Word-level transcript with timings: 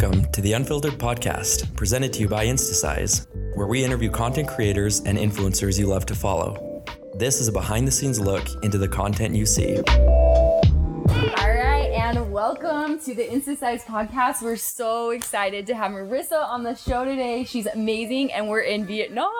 Welcome 0.00 0.30
to 0.30 0.40
the 0.40 0.52
Unfiltered 0.52 0.92
Podcast, 0.92 1.74
presented 1.74 2.12
to 2.12 2.20
you 2.20 2.28
by 2.28 2.46
Instasize, 2.46 3.26
where 3.56 3.66
we 3.66 3.84
interview 3.84 4.12
content 4.12 4.46
creators 4.46 5.00
and 5.00 5.18
influencers 5.18 5.76
you 5.76 5.86
love 5.86 6.06
to 6.06 6.14
follow. 6.14 6.84
This 7.16 7.40
is 7.40 7.48
a 7.48 7.52
behind 7.52 7.84
the 7.84 7.90
scenes 7.90 8.20
look 8.20 8.46
into 8.62 8.78
the 8.78 8.86
content 8.86 9.34
you 9.34 9.44
see. 9.44 9.78
All 9.78 11.48
right, 11.48 11.90
and 11.92 12.30
welcome 12.30 13.00
to 13.00 13.12
the 13.12 13.26
Instasize 13.26 13.82
podcast. 13.82 14.40
We're 14.40 14.54
so 14.54 15.10
excited 15.10 15.66
to 15.66 15.74
have 15.74 15.90
Marisa 15.90 16.44
on 16.44 16.62
the 16.62 16.76
show 16.76 17.04
today. 17.04 17.42
She's 17.42 17.66
amazing, 17.66 18.32
and 18.32 18.48
we're 18.48 18.60
in 18.60 18.86
Vietnam. 18.86 19.32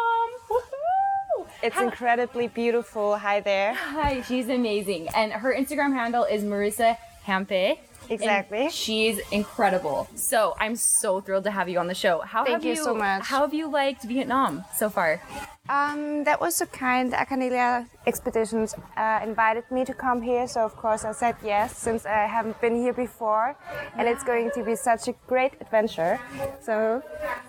It's 1.63 1.77
Hi- 1.77 1.85
incredibly 1.85 2.49
beautiful. 2.49 3.17
Hi 3.17 3.39
there. 3.39 3.75
Hi, 3.75 4.23
she's 4.23 4.49
amazing. 4.49 5.07
And 5.15 5.31
her 5.31 5.55
Instagram 5.55 5.93
handle 5.93 6.25
is 6.25 6.43
Marisa 6.43 6.97
Hampe. 7.25 7.79
Exactly. 8.11 8.65
And 8.65 8.73
she's 8.73 9.19
incredible. 9.31 10.09
So 10.15 10.55
I'm 10.59 10.77
so 10.77 11.21
thrilled 11.21 11.45
to 11.45 11.51
have 11.51 11.69
you 11.69 11.79
on 11.79 11.87
the 11.87 11.95
show. 11.95 12.21
How 12.21 12.45
Thank 12.45 12.62
have 12.62 12.65
you 12.65 12.77
so 12.77 12.95
much. 12.95 13.25
How 13.25 13.41
have 13.43 13.55
you 13.55 13.69
liked 13.71 14.05
Vietnam 14.05 14.65
so 14.75 14.89
far? 14.91 15.21
Um, 15.69 16.25
that 16.25 16.41
was 16.41 16.59
the 16.59 16.66
kind 16.66 17.13
Acanelia 17.13 17.87
expeditions 18.09 18.75
uh, 18.97 19.21
invited 19.23 19.65
me 19.71 19.85
to 19.85 19.95
come 19.95 20.23
here, 20.23 20.49
so 20.49 20.61
of 20.62 20.75
course 20.77 21.05
I 21.05 21.12
said 21.12 21.37
yes 21.45 21.77
since 21.77 22.07
I 22.07 22.27
haven't 22.27 22.59
been 22.61 22.77
here 22.85 22.95
before, 22.95 23.57
and 23.97 24.09
it's 24.09 24.25
going 24.25 24.51
to 24.57 24.65
be 24.65 24.75
such 24.75 25.09
a 25.09 25.15
great 25.27 25.53
adventure. 25.61 26.19
So 26.61 27.02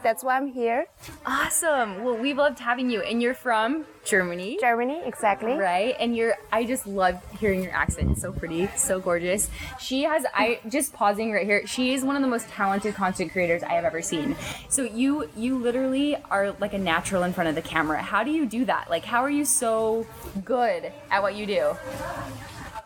that's 0.04 0.22
why 0.24 0.36
I'm 0.38 0.48
here. 0.62 0.88
Awesome. 1.26 2.04
Well, 2.04 2.18
we've 2.18 2.38
loved 2.38 2.60
having 2.60 2.90
you. 2.92 3.00
And 3.02 3.22
you're 3.22 3.34
from 3.34 3.86
Germany. 4.04 4.58
Germany, 4.60 5.02
exactly. 5.06 5.54
right 5.54 5.96
and 6.00 6.16
you're 6.16 6.34
i 6.52 6.64
just 6.64 6.88
love 6.88 7.16
hearing 7.40 7.62
your 7.62 7.74
accent 7.74 8.10
it's 8.12 8.22
so 8.22 8.32
pretty 8.32 8.68
so 8.76 9.00
gorgeous 9.00 9.50
she 9.80 10.04
has 10.04 10.26
i 10.34 10.60
just 10.68 10.94
pausing 10.94 11.32
right 11.32 11.46
here 11.46 11.66
she 11.68 11.94
is 11.94 12.04
one 12.04 12.16
of 12.16 12.22
the 12.22 12.28
most 12.28 12.48
talented 12.50 12.96
content 12.96 13.32
creators 13.32 13.62
i 13.62 13.74
have 13.74 13.84
ever 13.84 14.02
seen 14.02 14.36
so 14.68 14.82
you 14.82 15.30
you 15.36 15.58
literally 15.58 16.16
are 16.32 16.52
like 16.54 16.74
a 16.74 16.78
natural 16.78 17.24
in 17.24 17.34
front 17.34 17.50
of 17.50 17.56
the 17.56 17.62
camera 17.62 18.02
how 18.02 18.24
do 18.24 18.32
you 18.32 18.46
do 18.46 18.66
that 18.66 18.90
like 18.90 19.06
how 19.06 19.22
are 19.22 19.30
you 19.30 19.46
so 19.46 20.08
good 20.50 20.92
at 21.12 21.22
what 21.22 21.36
you 21.36 21.46
do? 21.46 21.78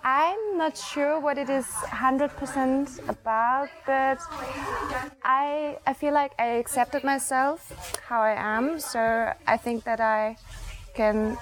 I'm 0.04 0.58
not 0.58 0.78
sure 0.78 1.18
what 1.18 1.38
it 1.38 1.50
is 1.50 1.66
100% 1.66 3.08
about, 3.08 3.70
but 3.86 4.20
I 5.24 5.78
I 5.88 5.94
feel 5.94 6.14
like 6.14 6.34
I 6.38 6.60
accepted 6.60 7.06
myself 7.06 7.60
how 8.10 8.20
I 8.22 8.36
am, 8.36 8.82
so 8.82 9.32
I 9.48 9.56
think 9.56 9.86
that 9.86 10.02
I 10.02 10.36
can 10.94 11.38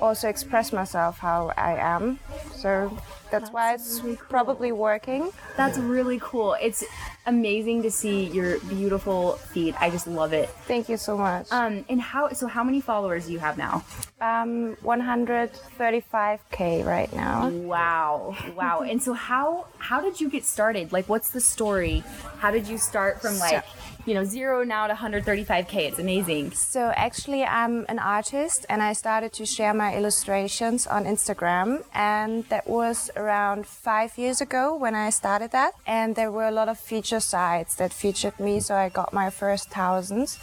also 0.00 0.28
express 0.28 0.72
myself 0.72 1.18
how 1.18 1.52
I 1.56 1.74
am. 1.76 2.18
So 2.56 2.96
that's, 3.30 3.50
why 3.50 3.74
it's 3.74 4.00
probably 4.28 4.70
working. 4.70 5.32
that's 5.56 5.76
really 5.76 6.20
cool 6.22 6.54
it's 6.60 6.84
amazing 7.26 7.82
to 7.82 7.90
see 7.90 8.26
your 8.26 8.60
beautiful 8.60 9.32
feet 9.50 9.74
i 9.80 9.90
just 9.90 10.06
love 10.06 10.32
it 10.32 10.48
Thank 10.68 10.88
you 10.88 10.96
so 10.96 11.18
much. 11.18 11.50
um 11.50 11.84
and 11.88 12.00
how 12.00 12.28
so 12.32 12.46
how 12.46 12.62
many 12.62 12.80
followers 12.80 13.26
do 13.26 13.32
you 13.32 13.40
have 13.40 13.58
now 13.58 13.82
Um, 14.20 14.76
135k 14.84 16.84
right 16.86 17.12
now. 17.12 17.48
Wow. 17.48 18.36
Wow. 18.56 18.80
and 18.80 19.02
so 19.02 19.12
how 19.12 19.66
how 19.78 20.00
did 20.00 20.20
you 20.20 20.30
get 20.30 20.44
started? 20.44 20.92
Like 20.92 21.08
what's 21.08 21.30
the 21.30 21.40
story? 21.40 22.02
How 22.38 22.50
did 22.50 22.66
you 22.68 22.78
start 22.78 23.20
from 23.20 23.38
like, 23.38 23.64
you 24.06 24.14
know, 24.14 24.24
0 24.24 24.64
now 24.64 24.86
to 24.86 24.94
135k? 24.94 25.74
It's 25.74 25.98
amazing. 25.98 26.52
So 26.52 26.92
actually, 26.94 27.44
I'm 27.44 27.86
an 27.88 27.98
artist, 27.98 28.66
and 28.68 28.82
I 28.82 28.92
started 28.92 29.32
to 29.34 29.46
share 29.46 29.72
my 29.72 29.96
illustrations 29.96 30.86
on 30.86 31.04
Instagram, 31.04 31.84
and 31.94 32.44
that 32.48 32.68
was 32.68 33.10
around 33.16 33.66
five 33.66 34.18
years 34.18 34.40
ago 34.40 34.76
when 34.76 34.94
I 34.94 35.10
started 35.10 35.52
that. 35.52 35.72
And 35.86 36.14
there 36.16 36.30
were 36.30 36.48
a 36.48 36.50
lot 36.50 36.68
of 36.68 36.78
feature 36.78 37.20
sites 37.20 37.76
that 37.76 37.92
featured 37.92 38.38
me, 38.38 38.60
so 38.60 38.74
I 38.74 38.88
got 38.88 39.12
my 39.12 39.30
first 39.30 39.70
thousands. 39.70 40.38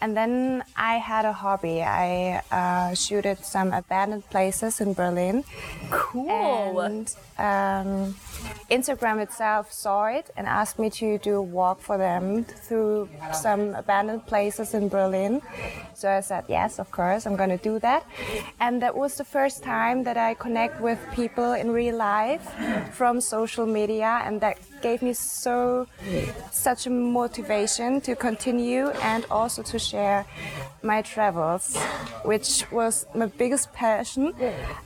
And 0.00 0.16
then 0.16 0.64
I 0.76 0.96
had 0.96 1.24
a 1.24 1.32
hobby. 1.32 1.82
I 1.82 2.42
uh, 2.50 2.94
shooted 2.94 3.44
some 3.44 3.72
abandoned 3.72 4.28
places 4.30 4.80
in 4.80 4.94
Berlin. 4.94 5.44
Cool. 5.90 6.80
And 6.80 7.14
um, 7.38 8.14
Instagram 8.70 9.20
itself 9.20 9.72
saw 9.72 10.06
it 10.06 10.30
and 10.36 10.46
asked 10.46 10.78
me 10.78 10.90
to 10.90 11.18
do 11.18 11.36
a 11.36 11.42
walk 11.42 11.80
for 11.80 11.98
them 11.98 12.44
through 12.44 13.08
some 13.32 13.74
abandoned 13.74 14.26
places 14.26 14.74
in 14.74 14.88
Berlin. 14.88 15.42
So 15.94 16.08
I 16.10 16.20
said, 16.20 16.44
yes, 16.48 16.78
of 16.78 16.90
course, 16.90 17.26
I'm 17.26 17.36
going 17.36 17.50
to 17.50 17.56
do 17.56 17.78
that. 17.80 18.06
And 18.60 18.82
that 18.82 18.96
was 18.96 19.16
the 19.16 19.24
first 19.24 19.62
time 19.62 20.04
that 20.04 20.16
I 20.16 20.34
connect 20.34 20.80
with 20.80 20.98
people 21.12 21.52
in 21.52 21.70
real 21.70 21.96
life 21.96 22.46
from 22.92 23.20
social 23.20 23.66
media, 23.66 24.22
and 24.24 24.40
that 24.40 24.58
gave 24.82 25.02
me 25.02 25.12
so 25.14 25.86
such 26.50 26.86
a 26.86 26.90
motivation 26.90 28.00
to 28.02 28.14
continue 28.14 28.88
and 29.02 29.24
also 29.30 29.62
to 29.62 29.78
share 29.78 30.26
my 30.82 31.00
travels, 31.02 31.76
which 32.24 32.70
was 32.70 33.06
my 33.14 33.26
biggest 33.26 33.72
passion. 33.72 34.34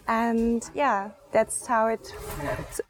And 0.06 0.62
yeah, 0.74 1.10
that's 1.32 1.66
how 1.66 1.88
it 1.88 2.12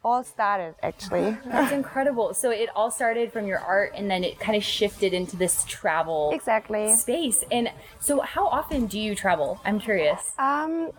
all 0.03 0.23
started 0.23 0.75
actually. 0.81 1.37
That's 1.45 1.71
incredible. 1.73 2.33
So 2.33 2.51
it 2.51 2.69
all 2.75 2.91
started 2.91 3.31
from 3.31 3.45
your 3.47 3.59
art 3.59 3.93
and 3.95 4.09
then 4.09 4.23
it 4.23 4.39
kind 4.39 4.55
of 4.55 4.63
shifted 4.63 5.13
into 5.13 5.35
this 5.35 5.63
travel 5.65 6.31
Exactly. 6.33 6.95
space. 6.95 7.43
And 7.51 7.69
so 7.99 8.21
how 8.21 8.47
often 8.47 8.87
do 8.87 8.99
you 8.99 9.15
travel? 9.15 9.59
I'm 9.65 9.79
curious. 9.79 10.33
Um, 10.37 10.91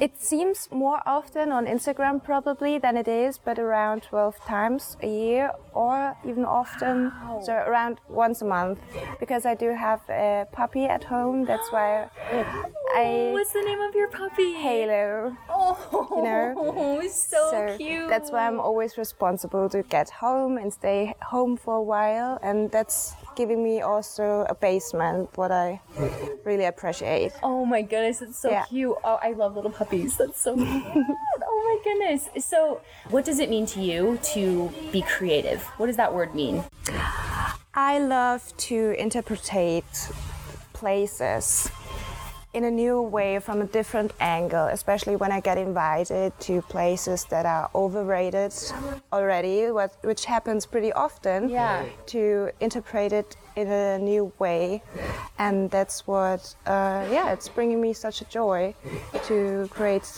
it 0.00 0.20
seems 0.20 0.68
more 0.70 1.02
often 1.06 1.52
on 1.52 1.66
Instagram 1.66 2.22
probably 2.22 2.78
than 2.78 2.96
it 2.96 3.08
is, 3.08 3.38
but 3.38 3.58
around 3.58 4.02
12 4.04 4.36
times 4.46 4.96
a 5.02 5.06
year 5.08 5.52
or 5.74 6.16
even 6.24 6.44
often, 6.44 7.12
so 7.44 7.52
around 7.52 8.00
once 8.08 8.42
a 8.42 8.44
month, 8.44 8.80
because 9.20 9.46
I 9.46 9.54
do 9.54 9.68
have 9.70 10.00
a 10.08 10.46
puppy 10.50 10.86
at 10.86 11.04
home. 11.04 11.44
That's 11.44 11.70
why 11.70 12.08
I 12.94 13.04
oh, 13.04 13.32
What's 13.32 13.52
the 13.52 13.62
name 13.62 13.80
of 13.80 13.94
your 13.94 14.08
puppy? 14.08 14.52
Halo. 14.54 15.36
Oh, 15.48 16.08
You 16.16 16.22
know? 16.22 17.08
so, 17.10 17.74
cute. 17.76 18.08
that's 18.08 18.30
why 18.30 18.46
I'm 18.46 18.58
always 18.60 18.96
responsible 18.98 19.68
to 19.70 19.82
get 19.82 20.08
home 20.10 20.56
and 20.58 20.72
stay 20.72 21.14
home 21.22 21.56
for 21.56 21.76
a 21.76 21.82
while, 21.82 22.38
and 22.42 22.70
that's 22.70 23.14
giving 23.36 23.62
me 23.62 23.80
also 23.82 24.46
a 24.48 24.54
basement, 24.54 25.28
what 25.36 25.52
I 25.52 25.80
really 26.44 26.64
appreciate. 26.64 27.32
Oh 27.42 27.64
my 27.64 27.82
goodness, 27.82 28.22
it's 28.22 28.38
so 28.38 28.50
Yeah. 28.50 28.64
cute. 28.64 28.96
Oh, 29.04 29.18
I 29.22 29.32
love 29.32 29.54
little 29.56 29.70
puppies. 29.70 30.16
That's 30.16 30.40
so 30.40 30.54
cute. 30.56 30.66
oh 30.66 31.62
my 31.68 31.78
goodness. 31.84 32.28
So, 32.44 32.80
what 33.10 33.24
does 33.24 33.38
it 33.38 33.50
mean 33.50 33.66
to 33.66 33.80
you 33.80 34.18
to 34.34 34.70
be 34.92 35.02
creative? 35.02 35.62
What 35.78 35.86
does 35.86 35.96
that 35.96 36.12
word 36.14 36.34
mean? 36.34 36.64
I 37.74 37.98
love 37.98 38.56
to 38.68 38.94
interpretate 38.98 39.84
places 40.72 41.70
in 42.58 42.64
a 42.64 42.70
new 42.70 43.00
way 43.00 43.38
from 43.38 43.62
a 43.62 43.66
different 43.66 44.10
angle, 44.18 44.66
especially 44.66 45.14
when 45.14 45.30
I 45.30 45.38
get 45.38 45.58
invited 45.58 46.32
to 46.40 46.60
places 46.62 47.24
that 47.26 47.46
are 47.46 47.70
overrated 47.72 48.52
already, 49.12 49.70
what, 49.70 49.96
which 50.02 50.24
happens 50.24 50.66
pretty 50.66 50.92
often. 50.92 51.48
Yeah. 51.48 51.84
To 52.06 52.50
interpret 52.58 53.12
it 53.12 53.36
in 53.54 53.68
a 53.68 53.98
new 53.98 54.32
way, 54.40 54.82
and 55.38 55.70
that's 55.70 56.04
what, 56.08 56.42
uh, 56.66 57.06
yeah, 57.16 57.32
it's 57.32 57.48
bringing 57.48 57.80
me 57.80 57.92
such 57.92 58.22
a 58.22 58.24
joy 58.24 58.74
to 59.28 59.68
create 59.70 60.08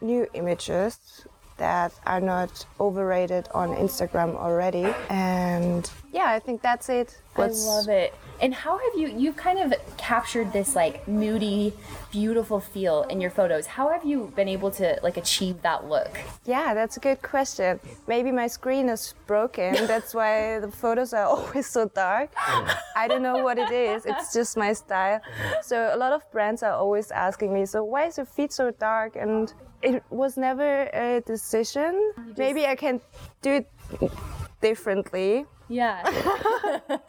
new 0.00 0.26
images 0.32 1.26
that 1.58 1.92
are 2.06 2.20
not 2.20 2.66
overrated 2.80 3.48
on 3.54 3.68
Instagram 3.70 4.34
already. 4.34 4.86
And 5.10 5.90
yeah, 6.12 6.30
I 6.30 6.38
think 6.38 6.62
that's 6.62 6.88
it. 6.88 7.18
I 7.36 7.46
love 7.48 7.88
it. 7.88 8.14
And 8.40 8.54
how 8.54 8.78
have 8.78 8.94
you 9.00 9.08
you've 9.08 9.36
kind 9.36 9.58
of 9.58 9.72
captured 10.06 10.52
this 10.52 10.76
like 10.76 10.96
moody, 11.08 11.72
beautiful 12.12 12.60
feel 12.60 13.02
in 13.10 13.20
your 13.20 13.32
photos. 13.38 13.66
How 13.66 13.90
have 13.90 14.04
you 14.04 14.32
been 14.36 14.46
able 14.46 14.70
to 14.82 15.00
like 15.02 15.16
achieve 15.16 15.62
that 15.62 15.88
look? 15.88 16.12
Yeah, 16.44 16.74
that's 16.74 16.96
a 16.96 17.00
good 17.00 17.20
question. 17.22 17.80
Maybe 18.06 18.30
my 18.30 18.46
screen 18.46 18.88
is 18.88 19.14
broken. 19.26 19.74
That's 19.92 20.14
why 20.14 20.60
the 20.60 20.70
photos 20.70 21.12
are 21.12 21.26
always 21.34 21.66
so 21.66 21.88
dark. 21.88 22.30
I 23.02 23.08
don't 23.08 23.24
know 23.28 23.38
what 23.42 23.58
it 23.58 23.72
is. 23.72 24.06
It's 24.06 24.32
just 24.32 24.56
my 24.56 24.72
style. 24.74 25.20
So 25.60 25.90
a 25.92 25.98
lot 25.98 26.12
of 26.12 26.22
brands 26.30 26.62
are 26.62 26.76
always 26.82 27.10
asking 27.10 27.52
me, 27.52 27.66
so 27.66 27.82
why 27.82 28.06
is 28.06 28.16
your 28.16 28.26
feed 28.26 28.52
so 28.52 28.70
dark? 28.70 29.16
And 29.16 29.52
it 29.82 30.04
was 30.10 30.36
never 30.36 30.88
a 30.94 31.20
decision. 31.26 31.92
Maybe 32.36 32.64
I 32.64 32.76
can 32.76 33.00
do 33.42 33.50
it 33.58 33.66
differently. 34.60 35.46
Yeah. 35.68 36.02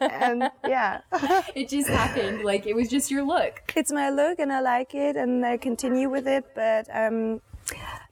And 0.00 0.50
yeah, 0.66 1.00
it 1.54 1.68
just 1.68 1.88
happened. 1.88 2.44
Like 2.44 2.66
it 2.66 2.74
was 2.74 2.88
just 2.88 3.10
your 3.10 3.22
look. 3.24 3.72
it's 3.76 3.92
my 3.92 4.10
look 4.10 4.38
and 4.38 4.52
I 4.52 4.60
like 4.60 4.94
it 4.94 5.16
and 5.16 5.44
I 5.44 5.56
continue 5.56 6.08
with 6.08 6.26
it. 6.26 6.44
But 6.54 6.88
um, 6.92 7.40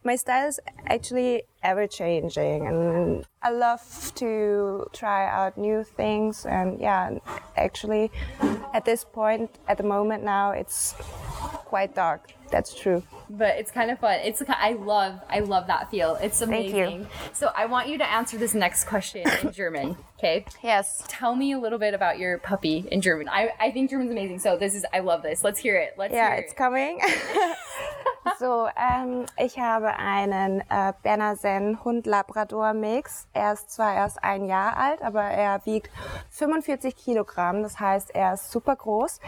my 0.04 0.16
style 0.16 0.48
is 0.48 0.60
actually 0.86 1.42
ever 1.62 1.86
changing 1.86 2.66
and 2.66 3.26
I 3.42 3.50
love 3.50 4.12
to 4.16 4.86
try 4.92 5.28
out 5.28 5.58
new 5.58 5.82
things 5.82 6.46
and 6.46 6.80
yeah 6.80 7.18
actually 7.56 8.12
at 8.72 8.84
this 8.84 9.04
point 9.04 9.50
at 9.66 9.78
the 9.78 9.82
moment 9.82 10.22
now 10.22 10.52
it's 10.52 10.94
quite 11.66 11.94
dark. 11.94 12.32
That's 12.50 12.72
true. 12.74 13.02
but 13.28 13.56
it's 13.56 13.72
kind 13.72 13.90
of 13.90 13.98
fun. 13.98 14.20
It's 14.22 14.40
I 14.48 14.72
love 14.78 15.20
I 15.28 15.40
love 15.40 15.66
that 15.66 15.90
feel. 15.90 16.14
It's 16.22 16.38
Thank 16.38 16.68
you. 16.74 16.84
amazing. 16.84 17.08
So 17.32 17.50
I 17.56 17.66
want 17.66 17.88
you 17.88 17.98
to 17.98 18.08
answer 18.08 18.38
this 18.38 18.54
next 18.54 18.84
question 18.84 19.28
in 19.42 19.52
German. 19.60 19.96
Okay. 20.18 20.46
Yes. 20.62 21.02
Tell 21.08 21.34
me 21.34 21.52
a 21.52 21.58
little 21.58 21.78
bit 21.80 21.92
about 21.92 22.18
your 22.18 22.38
puppy 22.38 22.86
in 22.90 23.00
German. 23.00 23.28
I, 23.28 23.50
I 23.60 23.72
think 23.72 23.90
German's 23.90 24.12
amazing. 24.12 24.38
So 24.38 24.56
this 24.56 24.74
is 24.76 24.86
I 24.94 25.00
love 25.00 25.22
this. 25.22 25.42
Let's 25.42 25.58
hear 25.58 25.76
it. 25.76 25.94
Let's 25.98 26.14
Ja, 26.14 26.26
hear 26.28 26.34
it's 26.36 26.52
coming. 26.52 27.00
so, 28.38 28.66
ähm, 28.76 29.26
ich 29.38 29.58
habe 29.58 29.96
einen 29.96 30.60
äh, 30.60 30.92
Berner 31.02 31.36
Hund 31.84 32.06
Labrador 32.06 32.72
Mix. 32.74 33.28
Er 33.32 33.52
ist 33.52 33.70
zwar 33.70 33.94
erst 33.94 34.22
ein 34.22 34.46
Jahr 34.46 34.76
alt, 34.76 35.02
aber 35.02 35.22
er 35.22 35.64
wiegt 35.64 35.90
45 36.30 36.96
Kilogramm. 36.96 37.62
Das 37.62 37.78
heißt, 37.78 38.14
er 38.14 38.34
ist 38.34 38.50
super 38.50 38.76
groß. 38.76 39.20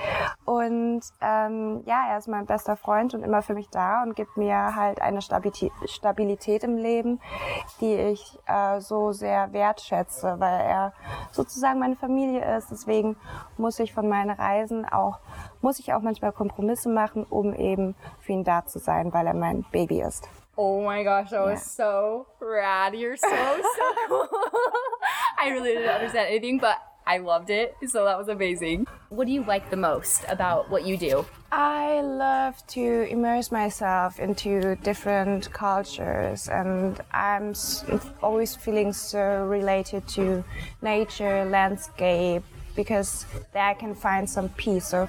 Und 0.44 1.02
ähm, 1.20 1.82
ja, 1.86 2.08
er 2.10 2.18
ist 2.18 2.28
mein 2.28 2.46
bester 2.46 2.76
Freund 2.76 3.14
und 3.14 3.22
immer 3.22 3.42
für 3.42 3.54
mich 3.54 3.68
da 3.70 4.02
und 4.02 4.16
gibt 4.16 4.36
mir 4.36 4.74
halt 4.74 5.00
eine 5.00 5.22
Stabilität, 5.22 5.72
Stabilität 5.86 6.64
im 6.64 6.76
Leben, 6.76 7.20
die 7.80 7.94
ich 7.94 8.38
äh, 8.46 8.80
so 8.80 9.12
sehr 9.12 9.52
wertschätze, 9.52 10.36
weil 10.38 10.60
er 10.60 10.92
sozusagen 11.32 11.78
meine 11.78 11.96
Familie 11.96 12.56
ist. 12.56 12.70
Deswegen 12.70 13.16
muss 13.56 13.78
ich 13.78 13.92
von 13.92 14.08
meinen 14.08 14.30
Reisen 14.30 14.84
auch, 14.84 15.18
muss 15.60 15.78
ich 15.78 15.92
auch 15.92 16.02
manchmal 16.02 16.32
Kompromisse 16.32 16.88
machen, 16.88 17.24
um 17.24 17.54
eben 17.54 17.94
für 18.20 18.32
ihn 18.32 18.44
da 18.44 18.66
zu 18.66 18.78
sein, 18.78 18.87
weil 19.12 19.26
er 19.26 19.34
mein 19.34 19.64
Baby 19.72 20.00
ist. 20.00 20.28
Oh 20.56 20.82
my 20.84 21.04
gosh, 21.04 21.30
that 21.30 21.44
was 21.44 21.62
so 21.62 22.26
rad. 22.40 22.94
You're 22.94 23.16
so 23.16 23.28
so 23.28 23.94
cool. 24.08 24.28
I 25.40 25.50
really 25.50 25.74
didn't 25.74 25.88
understand 25.88 26.28
anything, 26.28 26.58
but 26.58 26.78
I 27.06 27.18
loved 27.18 27.48
it. 27.48 27.74
So 27.86 28.04
that 28.04 28.18
was 28.18 28.28
amazing. 28.28 28.86
What 29.08 29.26
do 29.26 29.32
you 29.32 29.44
like 29.44 29.70
the 29.70 29.76
most 29.76 30.24
about 30.28 30.68
what 30.68 30.84
you 30.84 30.98
do? 30.98 31.24
I 31.50 32.02
love 32.02 32.66
to 32.74 33.08
immerse 33.08 33.50
myself 33.50 34.18
into 34.18 34.76
different 34.82 35.50
cultures, 35.52 36.48
and 36.48 37.00
I'm 37.12 37.54
always 38.22 38.54
feeling 38.54 38.92
so 38.92 39.46
related 39.46 40.06
to 40.08 40.44
nature, 40.82 41.46
landscape, 41.46 42.42
because 42.78 43.26
there 43.52 43.64
I 43.64 43.74
can 43.74 43.92
find 43.92 44.30
some 44.30 44.48
peace. 44.50 44.86
So, 44.86 45.08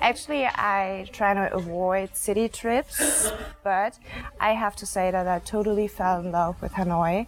actually, 0.00 0.44
I 0.46 1.08
try 1.12 1.34
to 1.34 1.52
avoid 1.52 2.14
city 2.14 2.48
trips, 2.48 3.32
but 3.64 3.98
I 4.38 4.50
have 4.52 4.76
to 4.76 4.86
say 4.86 5.10
that 5.10 5.26
I 5.26 5.40
totally 5.40 5.88
fell 5.88 6.20
in 6.20 6.30
love 6.30 6.62
with 6.62 6.72
Hanoi. 6.72 7.26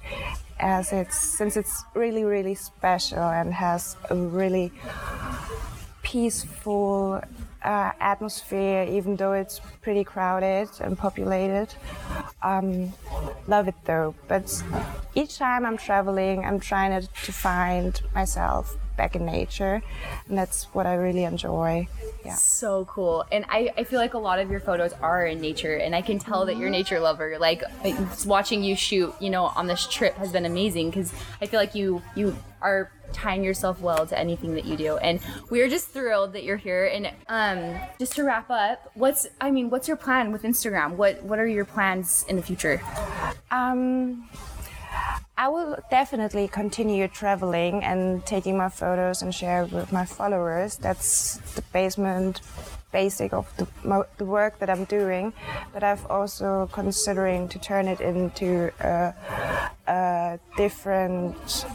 As 0.61 0.93
it's 0.93 1.19
since 1.38 1.56
it's 1.56 1.82
really 1.94 2.23
really 2.23 2.55
special 2.55 3.25
and 3.38 3.53
has 3.53 3.97
a 4.09 4.15
really 4.15 4.71
peaceful 6.05 7.21
uh, 7.65 7.91
atmosphere, 7.99 8.87
even 8.88 9.17
though 9.17 9.32
it's 9.32 9.61
pretty 9.82 10.05
crowded 10.05 10.69
and 10.81 10.97
populated. 10.97 11.69
Um, 12.43 12.93
love 13.49 13.67
it 13.67 13.75
though, 13.85 14.15
but 14.29 14.47
each 15.17 15.38
time 15.38 15.67
I'm 15.67 15.76
traveling, 15.76 16.44
I'm 16.44 16.61
trying 16.61 16.93
to, 17.00 17.09
to 17.26 17.32
find 17.32 18.00
myself 18.15 18.76
back 18.96 19.17
in 19.17 19.25
nature, 19.26 19.82
and 20.29 20.38
that's 20.38 20.64
what 20.75 20.87
I 20.87 20.94
really 20.94 21.25
enjoy. 21.25 21.88
Yeah. 22.25 22.35
So 22.35 22.85
cool. 22.87 23.25
And 23.31 23.44
I, 23.49 23.73
I 23.76 23.85
feel 23.85 24.00
like 24.00 24.14
a 24.14 24.19
lot 24.19 24.38
of 24.38 24.50
your 24.50 24.61
photos 24.61 24.93
are 24.94 25.26
in 25.26 25.41
nature, 25.41 25.76
and 25.76 25.94
I 25.94 26.02
can 26.02 26.19
tell 26.19 26.46
that 26.46 26.56
you're 26.56 26.69
a 26.69 26.70
nature 26.70 27.00
lover. 27.00 27.38
Like 27.38 27.62
like, 27.85 27.96
watching 28.26 28.64
you 28.64 28.76
shoot, 28.76 29.14
you 29.20 29.31
know, 29.31 29.44
on 29.44 29.67
this 29.67 29.87
trip 29.87 30.17
has 30.17 30.32
been 30.32 30.46
amazing 30.46 30.91
because 30.91 31.12
I 31.41 31.46
feel 31.46 31.61
like 31.61 31.75
you 31.75 32.02
you 32.14 32.37
are 32.61 32.91
tying 33.12 33.44
yourself 33.44 33.81
well 33.81 34.06
to 34.06 34.19
anything 34.19 34.55
that 34.55 34.64
you 34.64 34.76
do. 34.76 34.97
And 34.99 35.20
we're 35.49 35.69
just 35.69 35.88
thrilled 35.88 36.32
that 36.35 36.44
you're 36.44 36.56
here. 36.56 36.87
And 36.87 37.11
um, 37.29 37.81
just 37.99 38.14
to 38.17 38.25
wrap 38.25 38.50
up, 38.50 38.90
what's 38.94 39.26
I 39.40 39.50
mean, 39.50 39.70
what's 39.70 39.88
your 39.88 39.97
plan 39.97 40.32
with 40.32 40.43
Instagram? 40.43 40.93
What 40.97 41.23
what 41.23 41.38
are 41.38 41.47
your 41.47 41.64
plans 41.64 42.25
in 42.29 42.37
the 42.37 42.43
future? 42.43 42.82
Um, 43.50 44.29
I 45.36 45.48
will 45.48 45.76
definitely 45.90 46.46
continue 46.46 47.08
traveling 47.08 47.82
and 47.82 48.25
taking 48.25 48.56
my 48.56 48.69
photos 48.69 49.20
and 49.20 49.34
share 49.34 49.66
with 49.66 49.92
my 49.92 50.04
followers. 50.04 50.76
That's 50.76 51.38
the 51.56 51.62
basement 51.72 52.40
basic 52.92 53.32
of 53.32 53.50
the, 53.56 53.66
mo- 53.82 54.06
the 54.19 54.25
work 54.25 54.60
that 54.60 54.70
I'm 54.70 54.84
doing. 54.84 55.32
But 55.72 55.82
I've 55.82 56.06
also 56.06 56.69
considering 56.70 57.48
to 57.48 57.58
turn 57.58 57.88
it 57.88 58.00
into 58.00 58.70
a, 58.78 59.12
a 59.88 60.38
different 60.56 61.66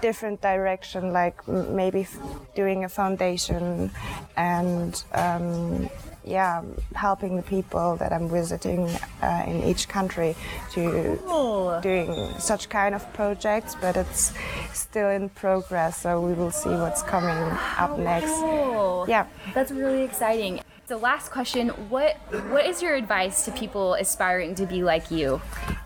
different 0.00 0.40
direction, 0.40 1.12
like 1.12 1.46
maybe 1.46 2.06
doing 2.54 2.84
a 2.84 2.88
foundation 2.88 3.90
and 4.34 5.04
um, 5.12 5.90
yeah, 6.24 6.62
helping 6.94 7.36
the 7.36 7.42
people 7.42 7.96
that 7.96 8.12
I'm 8.12 8.28
visiting 8.28 8.88
uh, 9.22 9.44
in 9.46 9.62
each 9.64 9.88
country 9.88 10.36
to 10.72 11.80
doing 11.82 12.32
such 12.38 12.68
kind 12.68 12.94
of 12.94 13.10
projects. 13.12 13.76
But 13.80 13.96
it's 13.96 14.32
still 14.72 15.08
in 15.08 15.28
progress, 15.30 16.02
so 16.02 16.20
we 16.20 16.34
will 16.34 16.50
see 16.50 16.70
what's 16.70 17.02
coming 17.02 17.38
up 17.78 17.98
next. 17.98 18.32
Cool. 18.32 19.06
Yeah. 19.08 19.26
That's 19.54 19.72
really 19.72 20.02
exciting. 20.02 20.60
The 20.86 20.98
last 20.98 21.30
question, 21.30 21.68
what 21.88 22.16
what 22.50 22.66
is 22.66 22.82
your 22.82 22.94
advice 22.96 23.44
to 23.44 23.52
people 23.52 23.94
aspiring 23.94 24.56
to 24.56 24.66
be 24.66 24.82
like 24.82 25.10
you? 25.10 25.40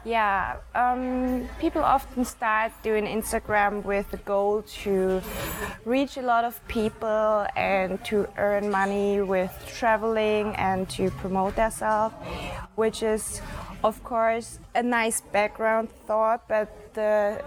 Yeah, 0.04 0.56
um, 0.74 1.48
people 1.58 1.82
often 1.82 2.26
start 2.26 2.72
doing 2.82 3.06
Instagram 3.06 3.82
with 3.84 4.10
the 4.10 4.18
goal 4.18 4.60
to 4.84 5.22
reach 5.86 6.18
a 6.18 6.22
lot 6.22 6.44
of 6.44 6.60
people 6.68 7.46
and 7.56 8.04
to 8.04 8.28
earn 8.36 8.70
money 8.70 9.22
with 9.22 9.50
traveling 9.66 10.54
and 10.56 10.86
to 10.90 11.10
promote 11.22 11.56
themselves, 11.56 12.14
which 12.74 13.02
is, 13.02 13.40
of 13.84 14.02
course, 14.02 14.58
a 14.74 14.82
nice 14.82 15.20
background 15.20 15.90
thought, 16.06 16.48
but 16.48 16.94
the, 16.94 17.42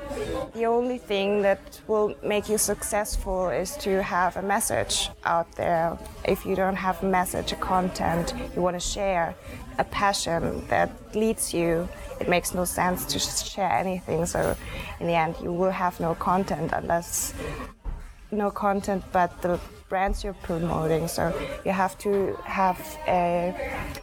the 0.53 0.65
only 0.65 0.99
thing 0.99 1.41
that 1.41 1.81
will 1.87 2.15
make 2.23 2.47
you 2.47 2.59
successful 2.59 3.49
is 3.49 3.75
to 3.77 4.03
have 4.03 4.37
a 4.37 4.41
message 4.43 5.09
out 5.25 5.51
there. 5.53 5.97
If 6.25 6.45
you 6.45 6.55
don't 6.55 6.75
have 6.75 7.01
a 7.01 7.07
message, 7.07 7.53
a 7.53 7.55
content 7.55 8.35
you 8.55 8.61
want 8.61 8.75
to 8.75 8.79
share, 8.79 9.33
a 9.79 9.83
passion 9.83 10.63
that 10.67 10.91
leads 11.15 11.55
you, 11.55 11.89
it 12.19 12.29
makes 12.29 12.53
no 12.53 12.65
sense 12.65 13.05
to 13.05 13.13
just 13.13 13.51
share 13.51 13.71
anything. 13.71 14.25
So, 14.27 14.55
in 14.99 15.07
the 15.07 15.13
end, 15.13 15.35
you 15.41 15.51
will 15.51 15.71
have 15.71 15.99
no 15.99 16.13
content 16.15 16.71
unless 16.71 17.33
no 18.31 18.51
content 18.51 19.03
but 19.11 19.41
the 19.41 19.59
brands 19.89 20.23
you're 20.23 20.33
promoting. 20.33 21.07
So 21.07 21.33
you 21.65 21.71
have 21.71 21.97
to 21.99 22.37
have 22.43 22.79
a, 23.07 23.55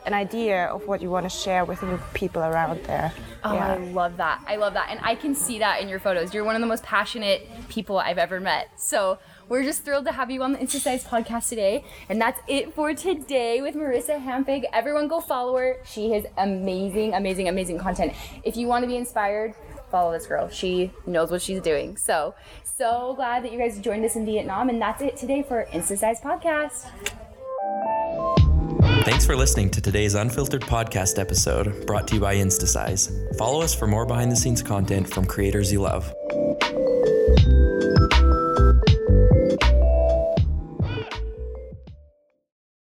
an 0.06 0.14
idea 0.14 0.66
of 0.66 0.86
what 0.86 1.02
you 1.02 1.10
want 1.10 1.24
to 1.24 1.30
share 1.30 1.64
with 1.64 1.80
the 1.80 2.00
people 2.14 2.42
around 2.42 2.82
there. 2.84 3.12
Oh, 3.44 3.56
I 3.56 3.76
love 3.76 4.16
that. 4.16 4.42
I 4.46 4.56
love 4.56 4.72
that. 4.74 4.88
And 4.90 4.98
I 5.02 5.14
can 5.14 5.34
see 5.34 5.58
that 5.58 5.82
in 5.82 5.88
your 5.88 5.98
photos. 5.98 6.32
You're 6.32 6.44
one 6.44 6.54
of 6.54 6.62
the 6.62 6.66
most 6.66 6.82
passionate 6.82 7.46
people 7.68 7.98
I've 7.98 8.16
ever 8.16 8.40
met. 8.40 8.80
So 8.80 9.18
we're 9.48 9.62
just 9.62 9.84
thrilled 9.84 10.06
to 10.06 10.12
have 10.12 10.30
you 10.30 10.42
on 10.42 10.52
the 10.52 10.58
Instasize 10.58 11.04
podcast 11.04 11.50
today. 11.50 11.84
And 12.08 12.18
that's 12.18 12.40
it 12.48 12.74
for 12.74 12.94
today 12.94 13.60
with 13.60 13.74
Marisa 13.74 14.18
Hampe. 14.24 14.64
Everyone 14.72 15.06
go 15.06 15.20
follow 15.20 15.56
her. 15.58 15.76
She 15.84 16.12
has 16.12 16.24
amazing, 16.38 17.12
amazing, 17.12 17.48
amazing 17.48 17.78
content. 17.78 18.14
If 18.42 18.56
you 18.56 18.66
want 18.66 18.84
to 18.84 18.88
be 18.88 18.96
inspired, 18.96 19.54
follow 19.94 20.10
this 20.10 20.26
girl. 20.26 20.48
She 20.48 20.90
knows 21.06 21.30
what 21.30 21.40
she's 21.40 21.60
doing. 21.60 21.96
So, 21.96 22.34
so 22.64 23.14
glad 23.14 23.44
that 23.44 23.52
you 23.52 23.58
guys 23.58 23.78
joined 23.78 24.04
us 24.04 24.16
in 24.16 24.26
Vietnam. 24.26 24.68
And 24.68 24.82
that's 24.82 25.00
it 25.00 25.16
today 25.16 25.44
for 25.44 25.66
Instasize 25.70 26.20
podcast. 26.20 26.88
Thanks 29.04 29.24
for 29.24 29.36
listening 29.36 29.70
to 29.70 29.80
today's 29.80 30.16
unfiltered 30.16 30.62
podcast 30.62 31.20
episode 31.20 31.86
brought 31.86 32.08
to 32.08 32.16
you 32.16 32.20
by 32.20 32.34
Instasize. 32.34 33.36
Follow 33.38 33.62
us 33.62 33.72
for 33.72 33.86
more 33.86 34.04
behind 34.04 34.32
the 34.32 34.36
scenes 34.36 34.62
content 34.62 35.08
from 35.08 35.26
creators 35.26 35.70
you 35.70 35.80
love. 35.80 36.12